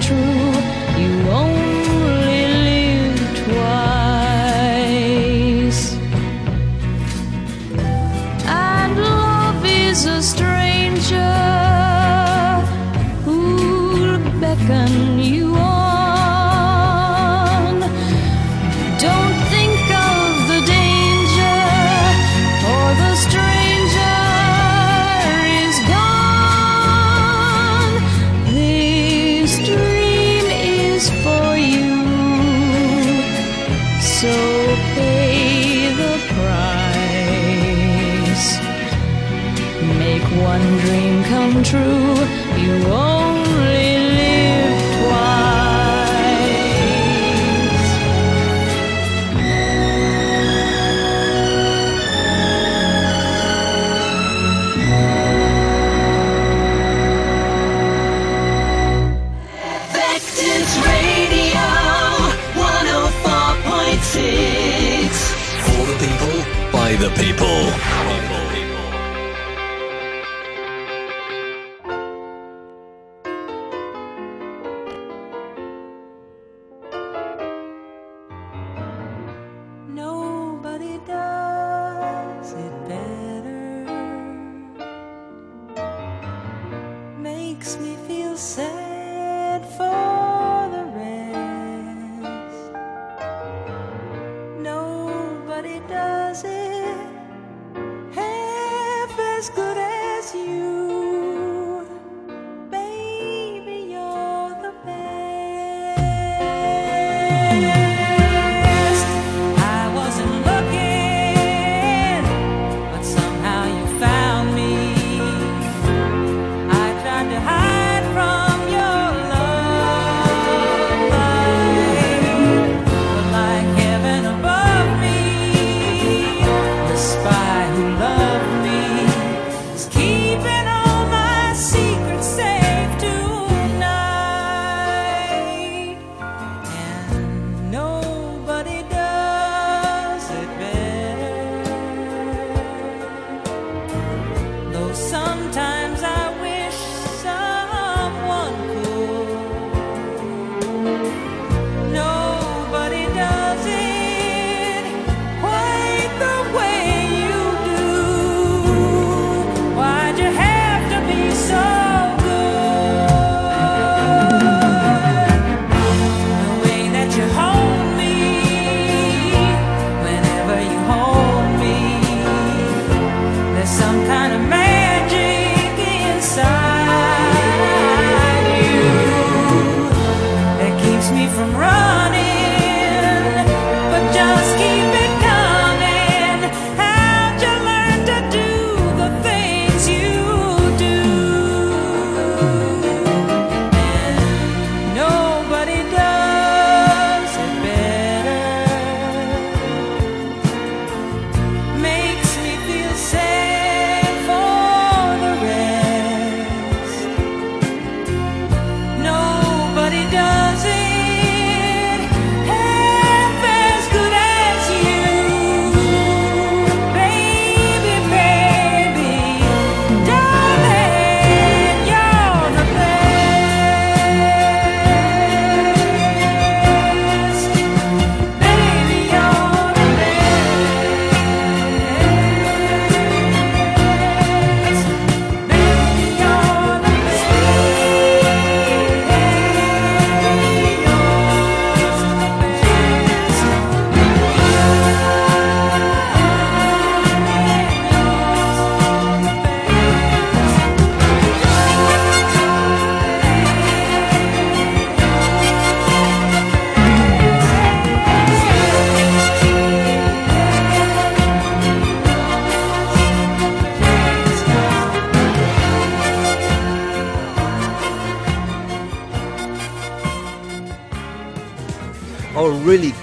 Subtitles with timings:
[0.00, 0.16] True,
[0.96, 1.59] You won't.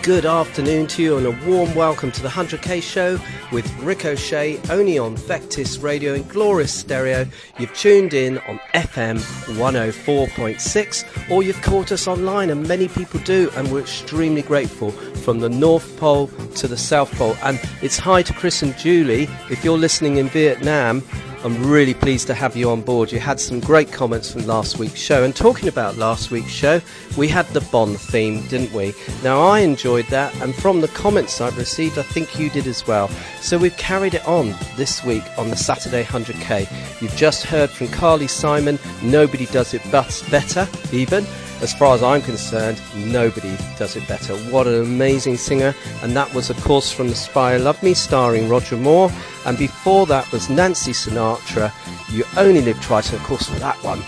[0.08, 3.20] good afternoon to you and a warm welcome to the 100k show
[3.52, 7.26] with Ricochet only on Vectis Radio and glorious stereo.
[7.60, 9.18] You've tuned in on FM
[9.58, 15.42] 104.6 or you've caught us online and many people do and we're extremely grateful from
[15.42, 19.66] the North Pole to the South Pole and it's hi to Chris and Julie if
[19.66, 21.04] you're listening in Vietnam
[21.44, 23.12] I'm really pleased to have you on board.
[23.12, 25.24] You had some great comments from last week's show.
[25.24, 26.82] And talking about last week's show,
[27.16, 28.96] we had the Bond theme, didn't we?
[29.24, 32.88] Now, I enjoyed that, and from the comments I've received, I think you did as
[32.88, 33.08] well.
[33.40, 37.02] So we've carried it on this week on the Saturday 100k.
[37.02, 41.26] You've just heard from Carly Simon, Nobody Does It But Better, even.
[41.62, 44.36] As far as I'm concerned, nobody does it better.
[44.52, 45.74] What an amazing singer.
[46.04, 49.12] And that was, of course, from The Spy Love Me, starring Roger Moore.
[49.46, 51.72] And before that was Nancy Sinatra,
[52.14, 53.12] You Only Live Twice.
[53.12, 54.00] And of course, for that one,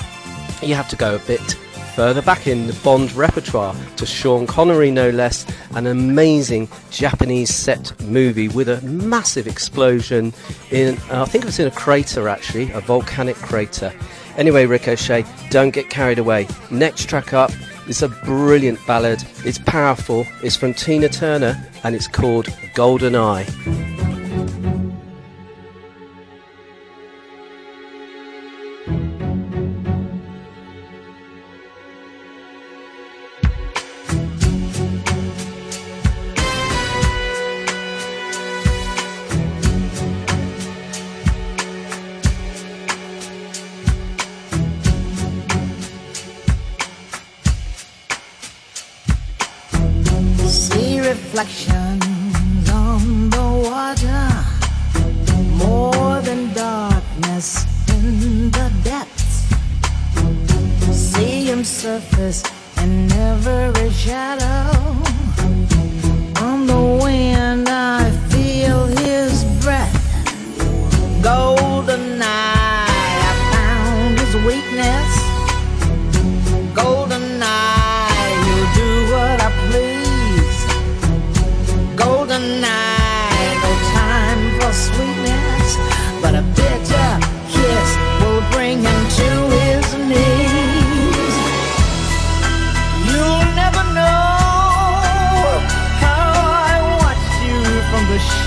[0.62, 1.58] you have to go a bit
[1.96, 8.00] further back in the Bond repertoire to Sean Connery, no less, an amazing Japanese set
[8.04, 10.32] movie with a massive explosion
[10.72, 13.92] in, uh, I think it was in a crater actually, a volcanic crater.
[14.38, 16.48] Anyway, Ricochet, don't get carried away.
[16.72, 17.52] Next track up
[17.88, 19.24] is a brilliant ballad.
[19.46, 20.26] It's powerful.
[20.44, 23.46] It's from Tina Turner and it's called Golden Eye.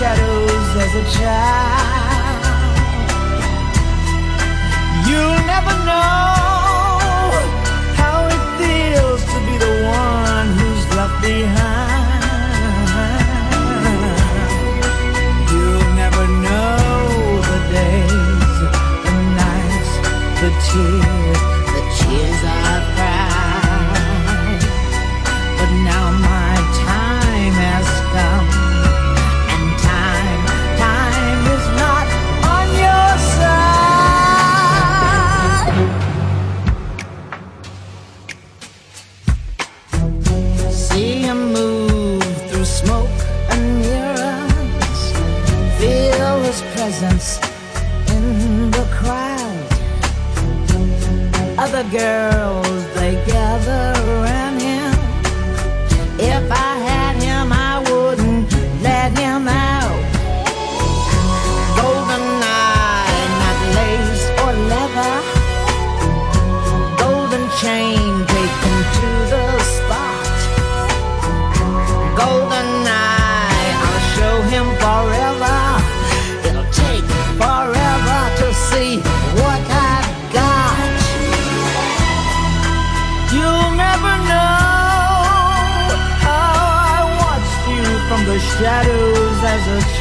[0.03, 2.43] Shadows as a child.
[5.07, 6.32] You'll never know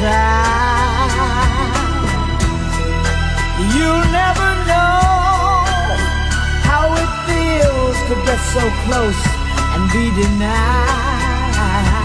[0.02, 1.12] child.
[3.74, 4.98] You'll never know
[6.70, 9.22] how it feels to get so close
[9.74, 12.01] and be denied.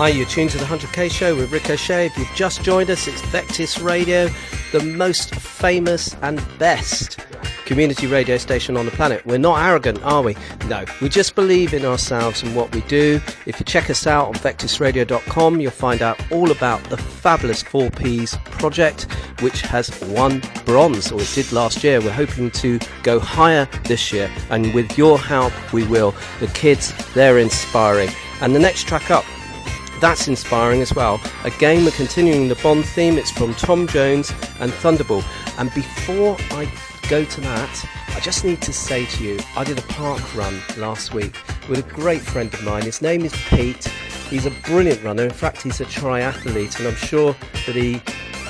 [0.00, 2.06] Hi, you're tuned to the 100k show with Ricochet.
[2.06, 4.30] If you've just joined us, it's Vectis Radio,
[4.72, 7.18] the most famous and best
[7.66, 9.26] community radio station on the planet.
[9.26, 10.36] We're not arrogant, are we?
[10.68, 13.20] No, we just believe in ourselves and what we do.
[13.44, 18.42] If you check us out on vectisradio.com, you'll find out all about the fabulous 4Ps
[18.46, 19.02] project,
[19.42, 22.00] which has won bronze, or it did last year.
[22.00, 26.14] We're hoping to go higher this year, and with your help, we will.
[26.40, 28.08] The kids, they're inspiring.
[28.40, 29.26] And the next track up,
[30.00, 31.20] that's inspiring as well.
[31.44, 33.18] Again, we're continuing the Bond theme.
[33.18, 35.22] It's from Tom Jones and Thunderball.
[35.58, 36.72] And before I
[37.08, 40.60] go to that, I just need to say to you, I did a park run
[40.78, 41.36] last week
[41.68, 42.82] with a great friend of mine.
[42.82, 43.84] His name is Pete.
[44.28, 45.24] He's a brilliant runner.
[45.24, 47.34] In fact, he's a triathlete, and I'm sure
[47.66, 48.00] that he,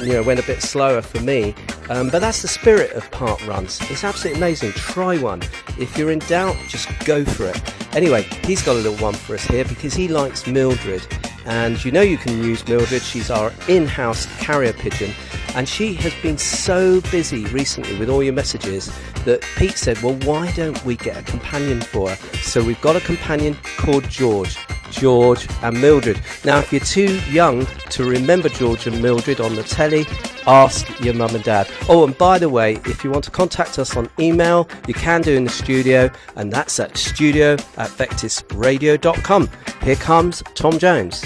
[0.00, 1.54] you know, went a bit slower for me.
[1.88, 3.80] Um, but that's the spirit of park runs.
[3.90, 4.73] It's absolutely amazing.
[4.73, 5.42] Try one.
[5.78, 7.61] If you're in doubt, just go for it.
[7.95, 11.04] Anyway, he's got a little one for us here because he likes Mildred.
[11.47, 13.02] And you know you can use Mildred.
[13.02, 15.12] She's our in-house carrier pigeon.
[15.54, 18.92] And she has been so busy recently with all your messages
[19.25, 22.16] that Pete said, well, why don't we get a companion for her?
[22.38, 24.56] So we've got a companion called George.
[24.90, 26.20] George and Mildred.
[26.44, 30.04] Now, if you're too young to remember George and Mildred on the telly,
[30.47, 31.68] ask your mum and dad.
[31.88, 35.23] Oh, and by the way, if you want to contact us on email, you can
[35.23, 39.50] do in the studio, and that's at studio at vectisradio.com.
[39.82, 41.25] Here comes Tom Jones.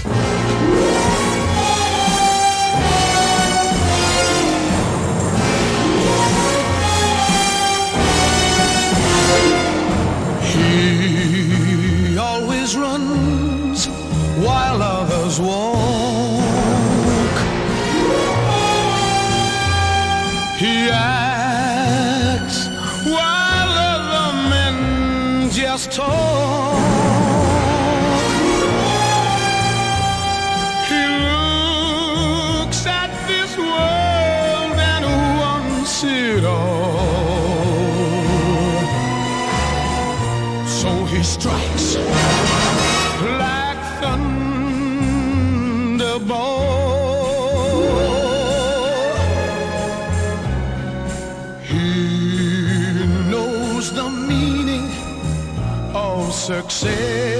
[56.46, 57.33] Success.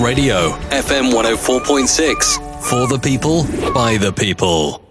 [0.00, 2.62] Radio, FM 104.6.
[2.62, 4.87] For the people, by the people.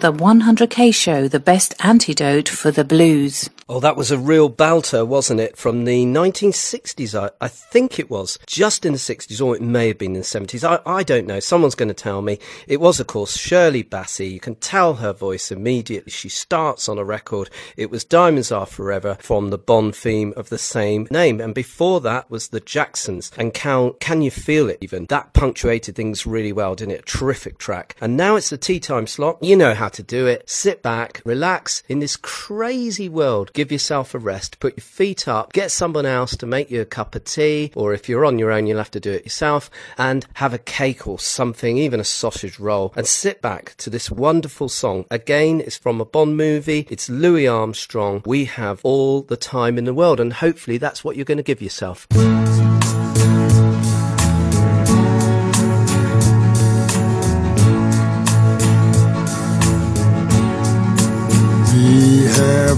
[0.00, 3.48] the 100K show, the best antidote for the blues.
[3.70, 5.58] Oh, that was a real belter, wasn't it?
[5.58, 8.38] From the 1960s, I, I, think it was.
[8.46, 10.66] Just in the 60s, or it may have been in the 70s.
[10.66, 11.38] I, I don't know.
[11.38, 12.38] Someone's going to tell me.
[12.66, 14.32] It was, of course, Shirley Bassey.
[14.32, 16.10] You can tell her voice immediately.
[16.10, 17.50] She starts on a record.
[17.76, 21.38] It was Diamonds Are Forever from the Bond theme of the same name.
[21.38, 25.04] And before that was the Jacksons and Can, can You Feel It even?
[25.10, 27.00] That punctuated things really well, didn't it?
[27.00, 27.96] A terrific track.
[28.00, 29.36] And now it's the tea time slot.
[29.42, 30.48] You know how to do it.
[30.48, 33.52] Sit back, relax in this crazy world.
[33.52, 34.60] Give yourself a rest.
[34.60, 35.52] Put your feet up.
[35.52, 37.72] Get someone else to make you a cup of tea.
[37.74, 39.70] Or if you're on your own, you'll have to do it yourself.
[39.96, 42.92] And have a cake or something, even a sausage roll.
[42.96, 45.04] And sit back to this wonderful song.
[45.10, 46.86] Again, it's from a Bond movie.
[46.90, 48.22] It's Louis Armstrong.
[48.24, 50.20] We have all the time in the world.
[50.20, 52.06] And hopefully that's what you're going to give yourself.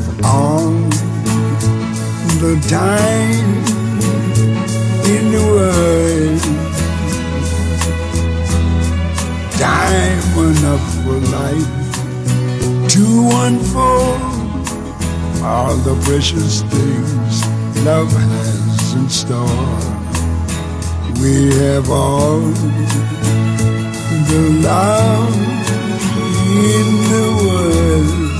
[0.00, 0.70] Have all
[2.40, 3.50] the time
[5.06, 6.40] in the world.
[9.58, 11.70] Time enough for life
[12.88, 13.04] to
[13.44, 14.22] unfold
[15.42, 17.46] all the precious things
[17.84, 19.80] love has in store.
[21.20, 22.40] We have all
[24.30, 25.36] the love
[26.50, 28.39] in the world.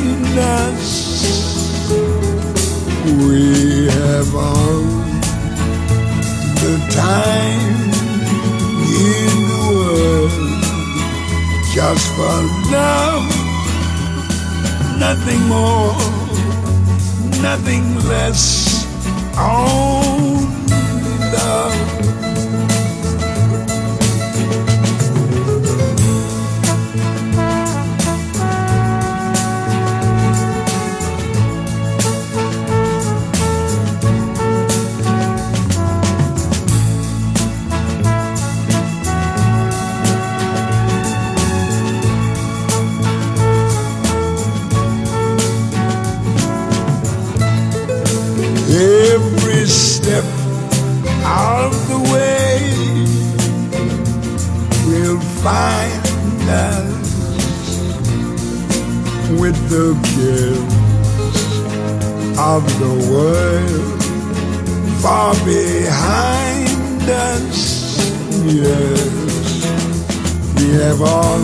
[6.93, 7.91] time
[9.07, 10.31] in the world
[11.73, 12.37] just for
[12.71, 13.27] love,
[14.99, 15.95] nothing more,
[17.41, 18.85] nothing less.
[19.37, 20.80] Only
[55.43, 56.07] find
[56.49, 57.01] us
[59.41, 60.73] with the cares
[62.37, 64.03] of the world
[65.01, 67.59] far behind us.
[68.45, 69.65] Yes,
[70.57, 71.39] we have all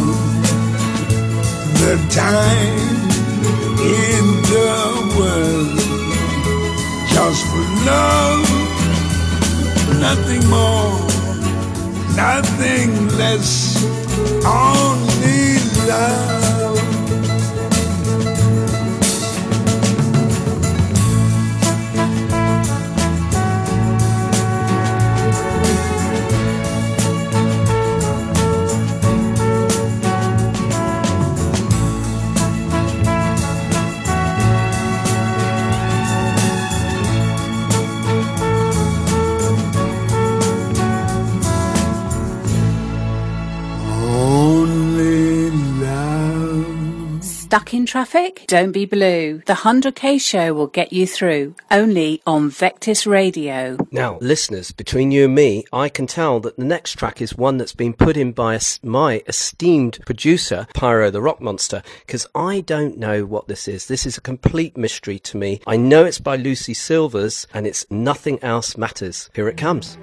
[1.81, 2.77] the time
[3.81, 4.75] in the
[5.17, 5.79] world
[7.09, 8.45] just for love,
[9.99, 11.06] nothing more,
[12.17, 13.85] nothing less,
[14.43, 16.36] only love.
[47.97, 48.45] Traffic?
[48.45, 49.41] Don't be blue.
[49.47, 51.55] The 100k show will get you through.
[51.71, 53.75] Only on Vectis Radio.
[53.89, 57.57] Now, listeners, between you and me, I can tell that the next track is one
[57.57, 62.99] that's been put in by my esteemed producer, Pyro the Rock Monster, because I don't
[62.99, 63.87] know what this is.
[63.87, 65.59] This is a complete mystery to me.
[65.65, 69.31] I know it's by Lucie Silvas, and it's Nothing Else Matters.
[69.33, 69.97] Here it comes.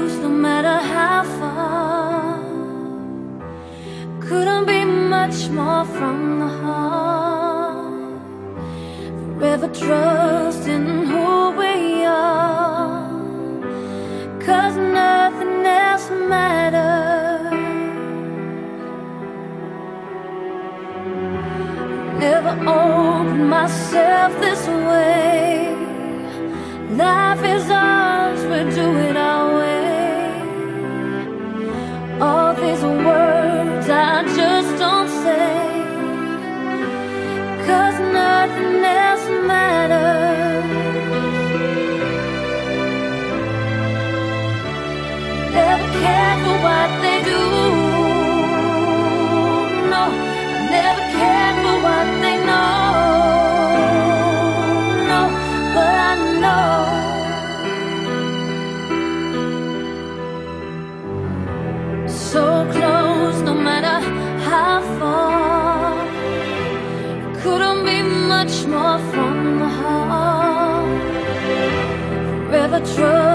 [0.00, 2.38] goes, no matter how far,
[4.20, 8.22] couldn't be much more from the heart.
[9.38, 13.08] Forever trust in who we are,
[14.46, 17.58] cause nothing else matters.
[22.24, 25.74] Never opened myself this way.
[27.04, 29.39] Life is ours, we do it all.
[32.82, 33.29] All these
[72.86, 73.29] Forever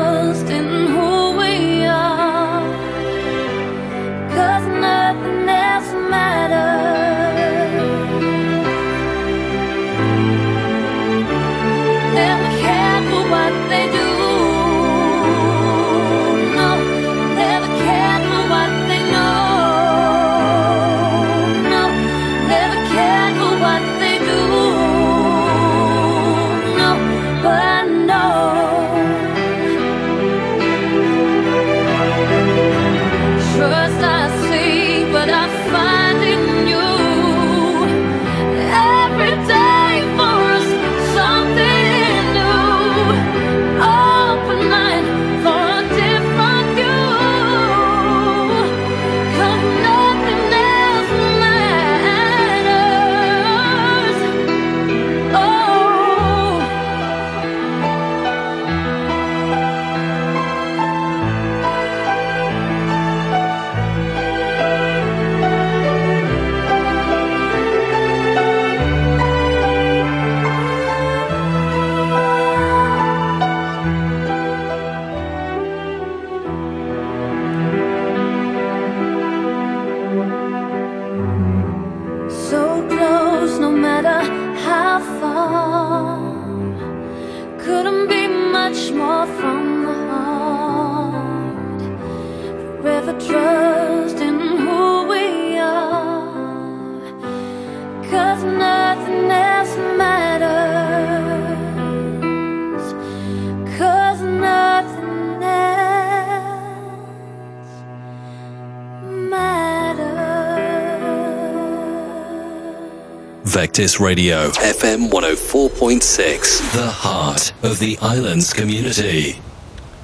[113.76, 119.42] Vectis Radio, FM 104.6, the heart of the island's community.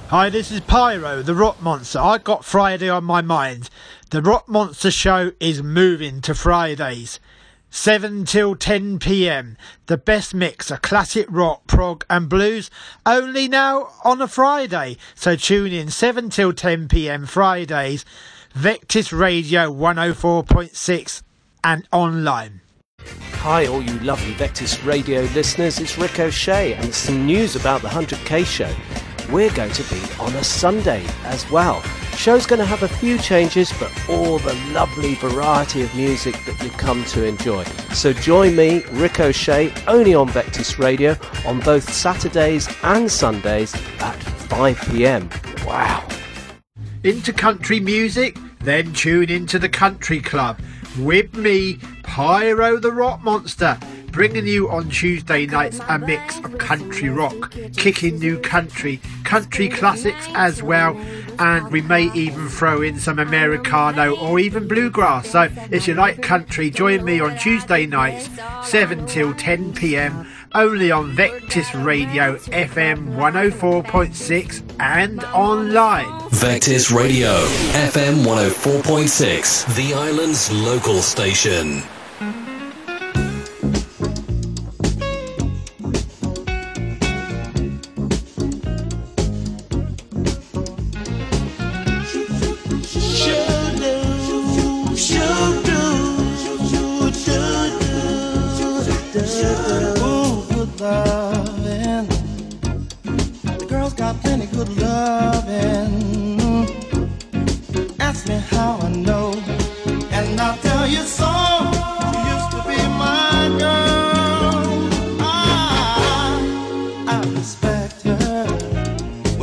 [0.09, 1.99] Hi, this is Pyro, the Rock Monster.
[1.99, 3.69] I got Friday on my mind.
[4.09, 7.21] The Rock Monster show is moving to Fridays.
[7.69, 9.55] 7 till 10 pm.
[9.85, 12.69] The best mix of classic rock, prog, and blues.
[13.05, 14.97] Only now on a Friday.
[15.15, 18.03] So tune in 7 till 10 pm Fridays.
[18.53, 21.23] Vectis Radio 104.6
[21.63, 22.59] and online.
[23.41, 25.79] Hi, all you lovely Vectis radio listeners.
[25.79, 28.71] It's Ricochet, and some news about the 100k show.
[29.33, 31.81] We're going to be on a Sunday as well.
[32.15, 36.61] Show's going to have a few changes, but all the lovely variety of music that
[36.61, 37.63] you've come to enjoy.
[37.95, 44.79] So join me, Ricochet, only on Vectis Radio on both Saturdays and Sundays at 5
[44.91, 45.31] pm.
[45.65, 46.07] Wow.
[47.03, 48.37] Into country music?
[48.59, 50.61] Then tune into the Country Club
[50.97, 53.77] with me, Pyro the Rock Monster,
[54.07, 60.27] bringing you on Tuesday nights a mix of country rock, kicking new country, country classics
[60.33, 60.97] as well,
[61.39, 65.29] and we may even throw in some Americana or even bluegrass.
[65.29, 68.29] So if you like country, join me on Tuesday nights,
[68.69, 70.27] 7 till 10 pm.
[70.53, 76.05] Only on Vectis Radio FM 104.6 and online.
[76.29, 77.31] Vectis Radio,
[77.87, 81.83] FM 104.6, the island's local station.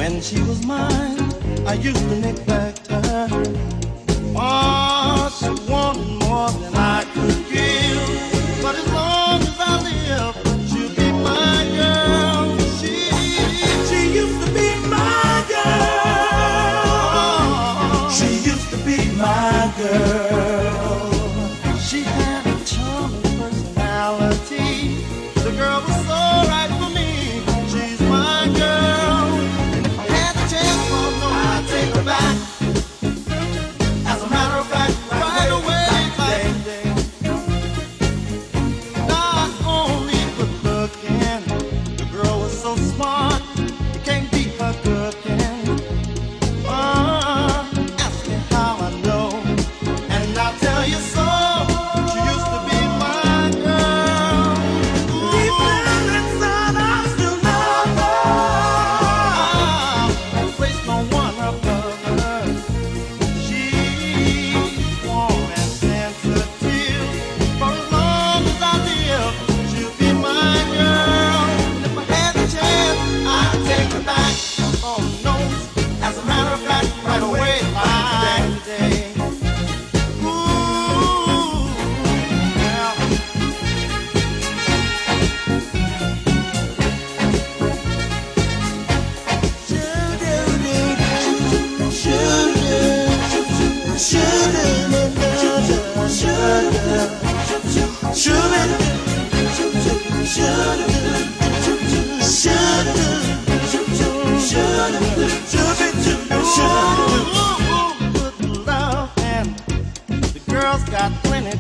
[0.09, 1.21] and she was mine.
[1.67, 3.29] I used to neglect her.
[4.35, 4.98] Oh,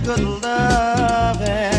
[0.09, 1.78] good love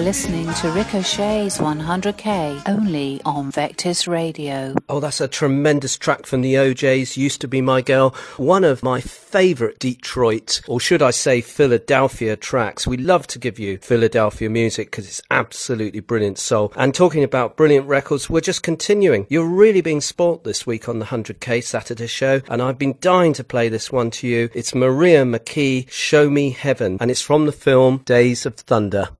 [0.00, 4.74] You're listening to Ricochet's 100K only on Vectis Radio.
[4.88, 7.18] Oh, that's a tremendous track from the O'Jays.
[7.18, 8.14] Used to be my girl.
[8.38, 12.86] One of my favorite Detroit, or should I say Philadelphia tracks.
[12.86, 16.72] We love to give you Philadelphia music because it's absolutely brilliant soul.
[16.76, 19.26] And talking about brilliant records, we're just continuing.
[19.28, 22.40] You're really being sport this week on the 100K Saturday show.
[22.48, 24.48] And I've been dying to play this one to you.
[24.54, 26.96] It's Maria McKee, Show Me Heaven.
[27.02, 29.10] And it's from the film Days of Thunder.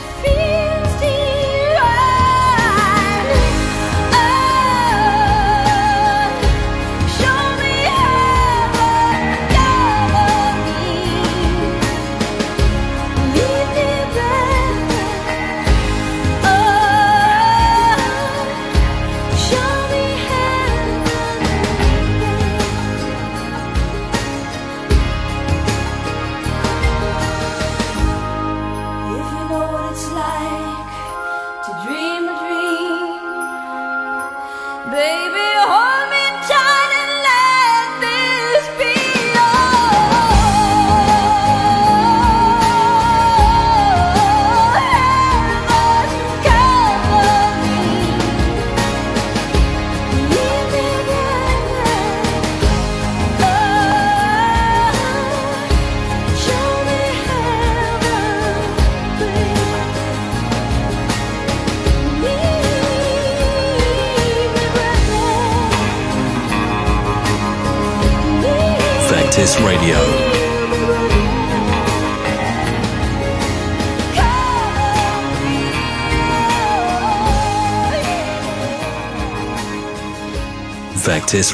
[0.00, 0.39] I feel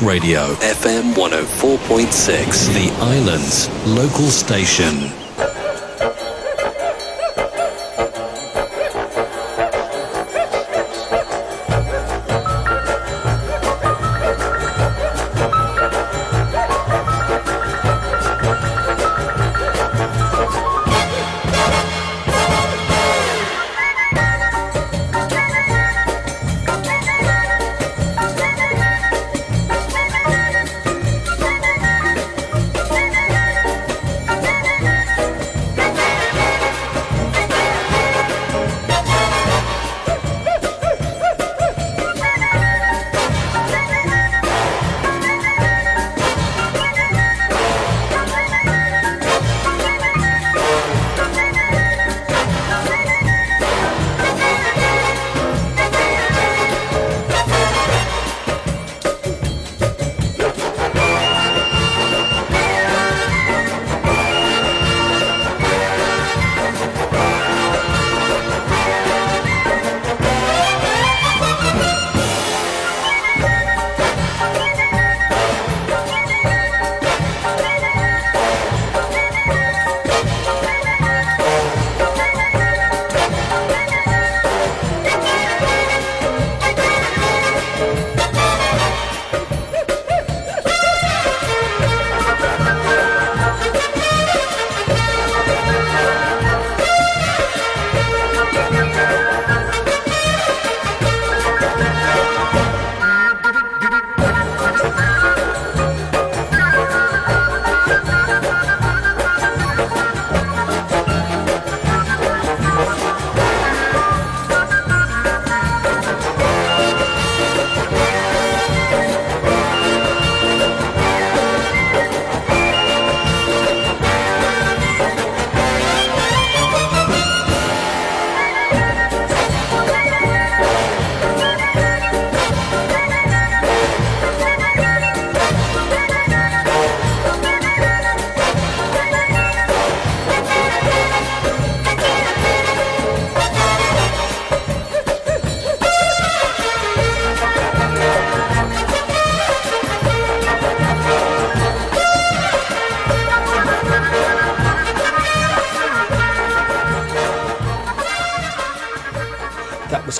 [0.03, 5.26] Radio, FM 104.6, The Islands local station.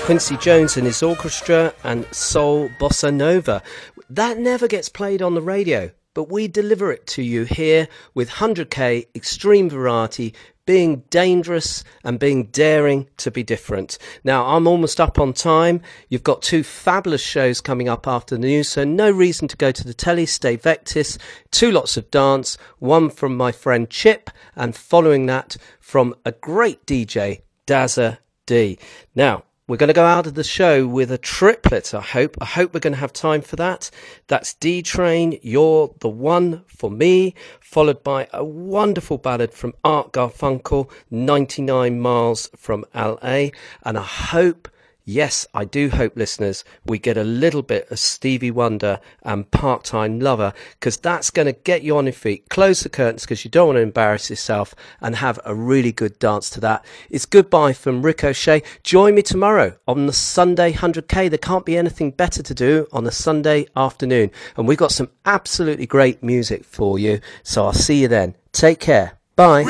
[0.07, 3.61] Quincy Jones and his orchestra and soul bossa nova.
[4.09, 8.29] That never gets played on the radio, but we deliver it to you here with
[8.29, 10.33] 100k extreme variety
[10.65, 13.97] being dangerous and being daring to be different.
[14.23, 15.81] Now, I'm almost up on time.
[16.07, 19.73] You've got two fabulous shows coming up after the news, so no reason to go
[19.73, 20.25] to the telly.
[20.25, 21.17] Stay Vectis.
[21.51, 26.85] Two lots of dance, one from my friend Chip, and following that from a great
[26.85, 28.79] DJ, Dazza D.
[29.13, 32.37] Now, we're going to go out of the show with a triplet, I hope.
[32.39, 33.91] I hope we're going to have time for that.
[34.27, 40.13] That's D Train, You're the One for Me, followed by a wonderful ballad from Art
[40.13, 43.49] Garfunkel, 99 Miles from LA.
[43.83, 44.69] And I hope
[45.09, 49.85] Yes, I do hope, listeners, we get a little bit of Stevie Wonder and Part
[49.85, 52.49] Time Lover because that's going to get you on your feet.
[52.49, 56.19] Close the curtains because you don't want to embarrass yourself and have a really good
[56.19, 56.83] dance to that.
[57.09, 58.63] It's goodbye from Ricochet.
[58.83, 61.29] Join me tomorrow on the Sunday 100k.
[61.29, 64.29] There can't be anything better to do on a Sunday afternoon.
[64.57, 67.21] And we've got some absolutely great music for you.
[67.43, 68.35] So I'll see you then.
[68.51, 69.13] Take care.
[69.37, 69.63] Bye.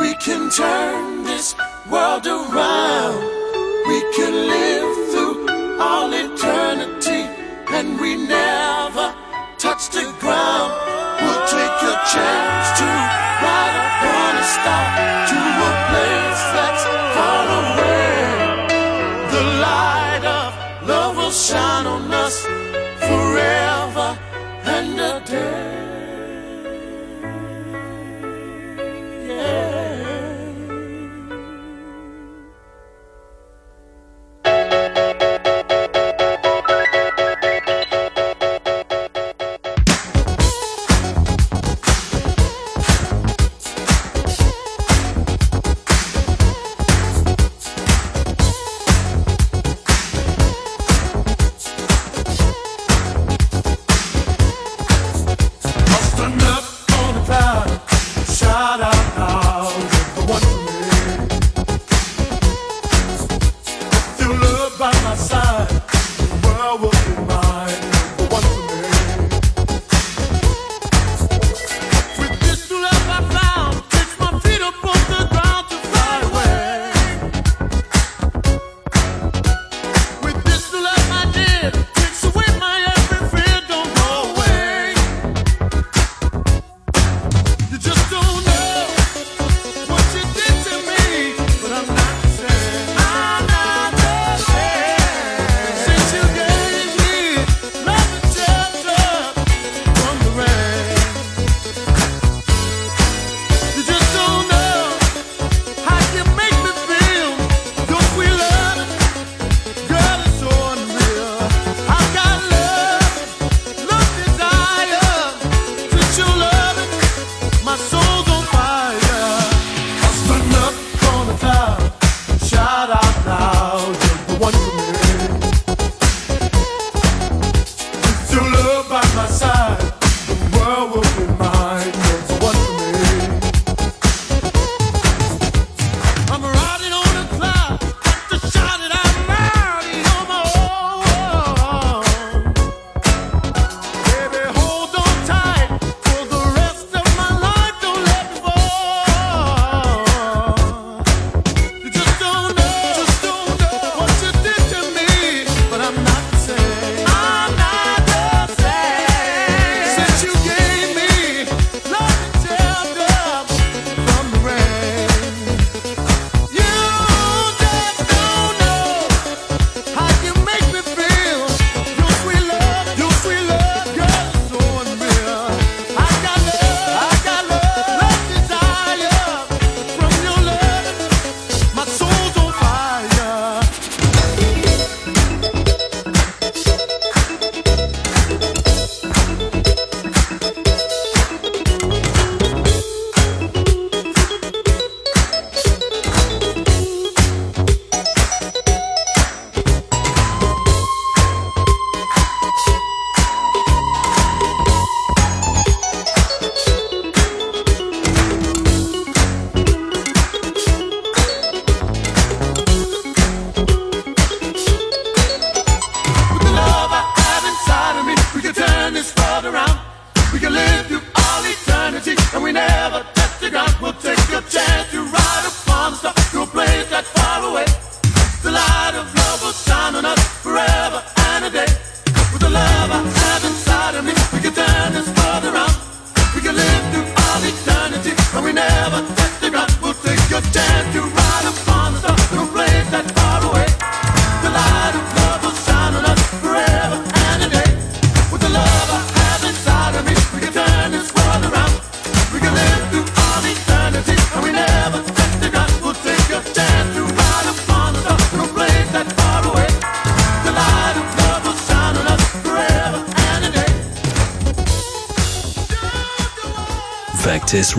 [0.00, 1.54] We can turn this
[1.90, 3.20] world around.
[3.86, 7.28] We can live through all eternity
[7.68, 9.14] and we never
[9.58, 10.72] touch the ground.
[11.20, 12.88] We'll take a chance to
[13.44, 14.86] ride upon a star
[15.30, 15.38] to
[15.68, 18.16] a place that's far away.
[19.34, 21.91] The light of love will shine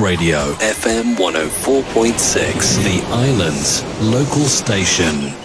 [0.04, 5.43] Radio, FM 104.6, The Islands, local station.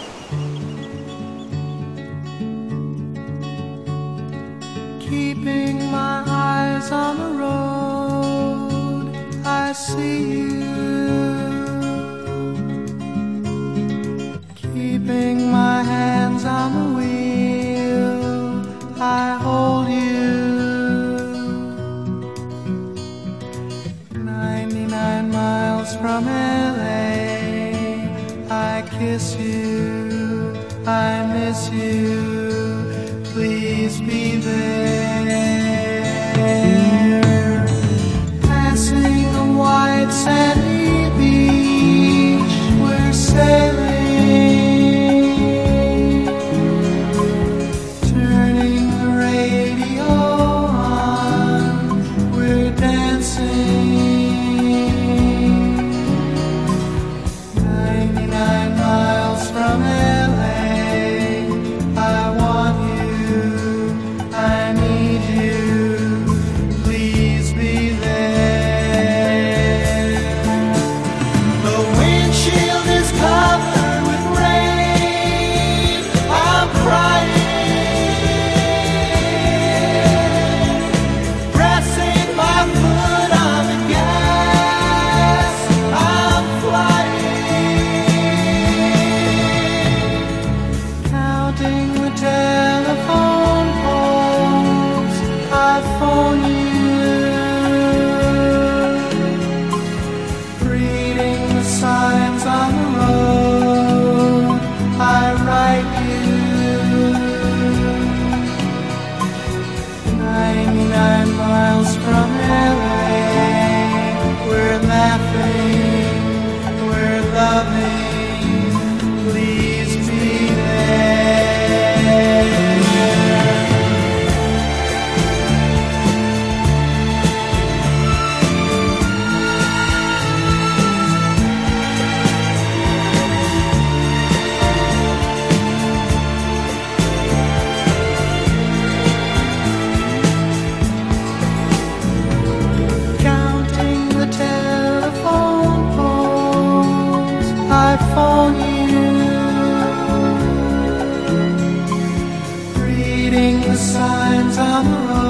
[154.59, 155.28] summer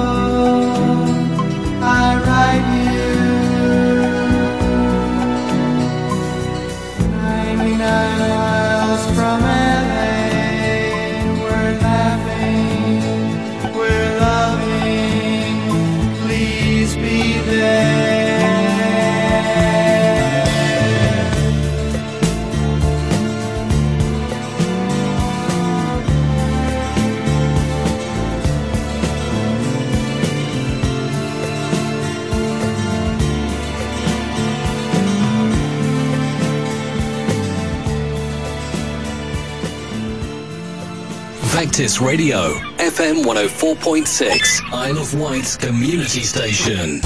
[41.79, 46.99] Radio, FM 104.6, Isle of Wight Community Station.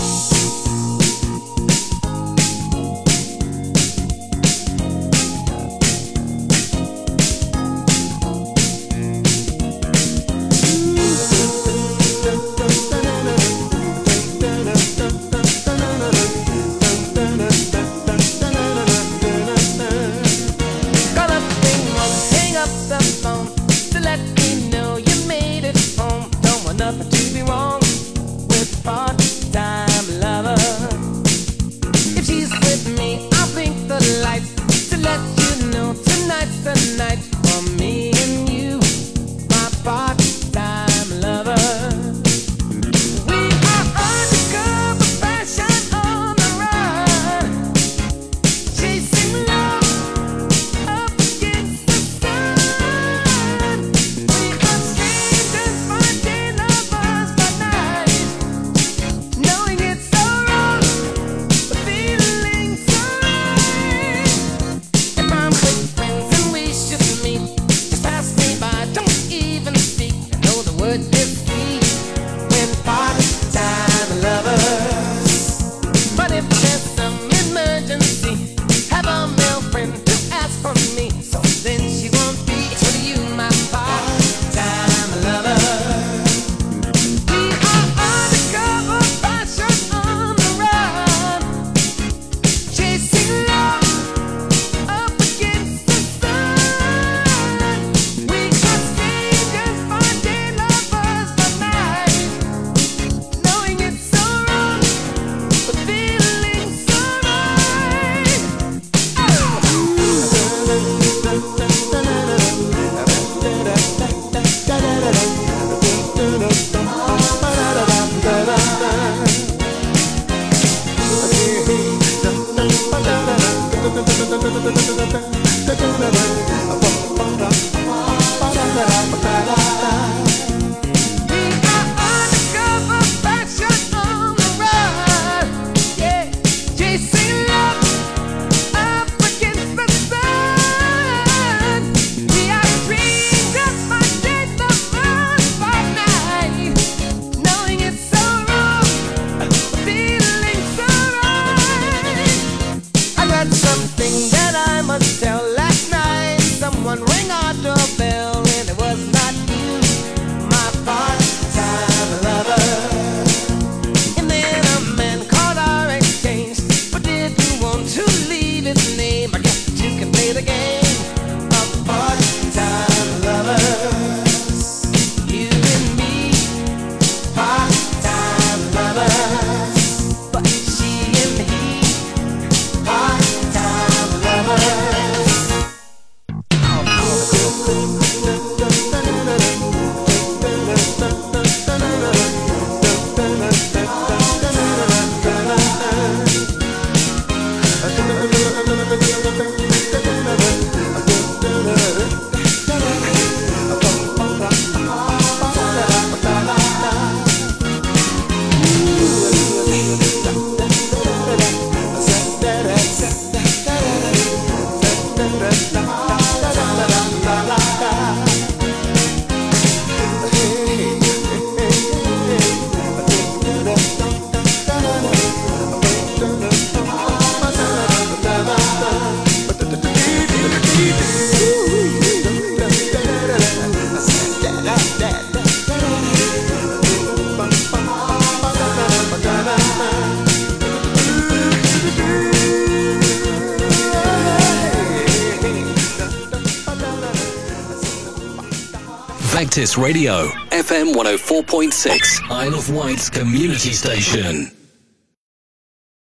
[249.78, 254.52] Radio, FM 104.6, Isle of Wight's community station.